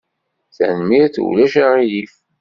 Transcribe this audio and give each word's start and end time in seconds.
Tanemmirt. 0.55 1.15
Ulac 1.25 1.53
aɣilif! 1.63 2.13